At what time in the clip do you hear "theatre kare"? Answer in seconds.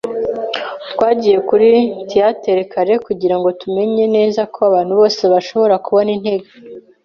2.09-2.93